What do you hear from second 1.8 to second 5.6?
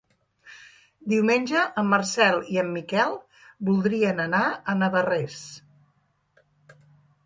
en Marcel i en Miquel voldrien anar a Navarrés.